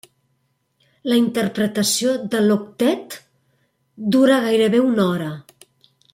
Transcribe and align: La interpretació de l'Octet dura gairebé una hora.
La 1.11 1.17
interpretació 1.23 2.13
de 2.35 2.41
l'Octet 2.47 3.19
dura 4.17 4.41
gairebé 4.49 4.81
una 4.89 5.07
hora. 5.13 5.29